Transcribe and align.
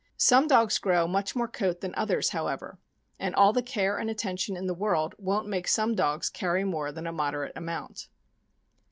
Some 0.17 0.47
dogs 0.47 0.79
grow 0.79 1.05
much 1.05 1.35
more 1.35 1.47
coat 1.47 1.81
than 1.81 1.93
others, 1.93 2.29
however, 2.29 2.79
and 3.19 3.35
all 3.35 3.53
the 3.53 3.61
care 3.61 3.99
and 3.99 4.09
attention 4.09 4.57
in 4.57 4.65
the 4.65 4.73
world 4.73 5.13
won't 5.19 5.45
make 5.47 5.67
some 5.67 5.93
dogs 5.93 6.27
carry 6.27 6.63
more 6.63 6.91
than 6.91 7.05
a 7.05 7.11
moderate 7.11 7.53
amount. 7.55 8.07